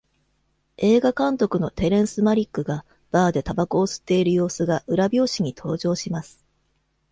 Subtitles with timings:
[0.77, 6.43] 映画監督のテレンス・マリックが、バーで煙草を吸っている様子が裏表紙に登場します。